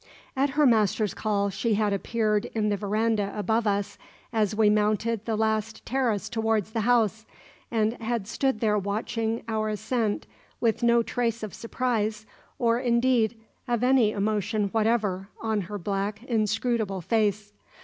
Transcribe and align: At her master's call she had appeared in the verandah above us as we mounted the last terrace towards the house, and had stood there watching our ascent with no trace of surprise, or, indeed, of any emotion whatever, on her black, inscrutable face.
At 0.35 0.49
her 0.57 0.65
master's 0.65 1.13
call 1.13 1.51
she 1.51 1.75
had 1.75 1.93
appeared 1.93 2.45
in 2.55 2.69
the 2.69 2.75
verandah 2.75 3.31
above 3.37 3.67
us 3.67 3.99
as 4.33 4.55
we 4.55 4.67
mounted 4.67 5.25
the 5.25 5.35
last 5.35 5.85
terrace 5.85 6.27
towards 6.27 6.71
the 6.71 6.79
house, 6.81 7.27
and 7.69 7.93
had 8.01 8.25
stood 8.27 8.61
there 8.61 8.79
watching 8.79 9.43
our 9.47 9.69
ascent 9.69 10.25
with 10.59 10.81
no 10.81 11.03
trace 11.03 11.43
of 11.43 11.53
surprise, 11.53 12.25
or, 12.57 12.79
indeed, 12.79 13.39
of 13.67 13.83
any 13.83 14.09
emotion 14.11 14.69
whatever, 14.69 15.29
on 15.39 15.61
her 15.69 15.77
black, 15.77 16.23
inscrutable 16.23 17.01
face. 17.01 17.53